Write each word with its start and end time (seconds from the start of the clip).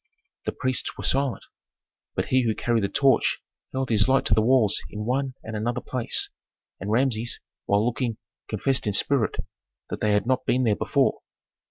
The 0.45 0.51
priests 0.51 0.97
were 0.97 1.03
silent, 1.03 1.43
but 2.15 2.29
he 2.29 2.41
who 2.41 2.55
carried 2.55 2.83
the 2.83 2.89
torch 2.89 3.39
held 3.71 3.89
his 3.89 4.07
light 4.07 4.25
to 4.25 4.33
the 4.33 4.41
walls 4.41 4.81
in 4.89 5.05
one 5.05 5.35
and 5.43 5.55
another 5.55 5.79
place, 5.79 6.31
and 6.79 6.89
Rameses, 6.89 7.39
while 7.67 7.85
looking, 7.85 8.17
confessed 8.47 8.87
in 8.87 8.93
spirit 8.93 9.35
that 9.91 10.01
they 10.01 10.13
had 10.13 10.25
not 10.25 10.43
been 10.47 10.63
there 10.63 10.75
before. 10.75 11.19